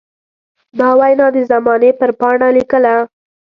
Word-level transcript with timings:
دا 0.79 0.89
وينا 0.99 1.27
د 1.35 1.37
زمانې 1.51 1.91
پر 1.99 2.09
پاڼه 2.19 2.47
ليکله. 2.57 2.95